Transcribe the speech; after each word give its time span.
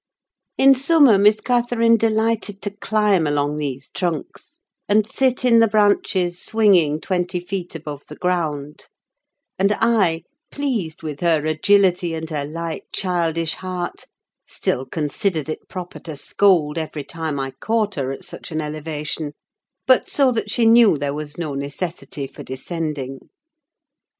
In 0.57 0.73
summer 0.73 1.19
Miss 1.19 1.39
Catherine 1.41 1.95
delighted 1.95 2.59
to 2.63 2.71
climb 2.71 3.27
along 3.27 3.57
these 3.57 3.87
trunks, 3.89 4.57
and 4.89 5.05
sit 5.07 5.45
in 5.45 5.59
the 5.59 5.67
branches, 5.67 6.41
swinging 6.43 6.99
twenty 6.99 7.39
feet 7.39 7.75
above 7.75 8.07
the 8.07 8.15
ground; 8.15 8.87
and 9.59 9.73
I, 9.73 10.23
pleased 10.49 11.03
with 11.03 11.19
her 11.19 11.45
agility 11.45 12.15
and 12.15 12.27
her 12.31 12.45
light, 12.45 12.85
childish 12.91 13.53
heart, 13.53 14.05
still 14.47 14.87
considered 14.87 15.49
it 15.49 15.69
proper 15.69 15.99
to 15.99 16.15
scold 16.17 16.79
every 16.79 17.03
time 17.03 17.39
I 17.39 17.51
caught 17.51 17.93
her 17.93 18.11
at 18.11 18.25
such 18.25 18.49
an 18.51 18.59
elevation, 18.59 19.33
but 19.85 20.09
so 20.09 20.31
that 20.31 20.49
she 20.49 20.65
knew 20.65 20.97
there 20.97 21.13
was 21.13 21.37
no 21.37 21.53
necessity 21.53 22.25
for 22.25 22.41
descending. 22.41 23.19